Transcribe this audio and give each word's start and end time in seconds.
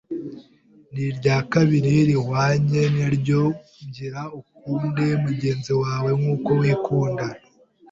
N’irya 0.93 1.37
kabiri 1.51 1.91
rihwanye 2.09 2.81
na 2.97 3.07
ryo 3.15 3.41
ngiri 3.85 4.23
‘ukunde 4.39 5.05
mugenzi 5.23 5.73
wawe 5.81 6.09
nk’uko 6.19 6.49
wikunda. 6.61 7.27